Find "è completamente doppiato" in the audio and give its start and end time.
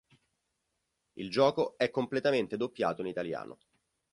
1.77-3.01